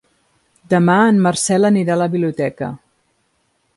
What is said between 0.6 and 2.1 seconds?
Demà en Marcel anirà a la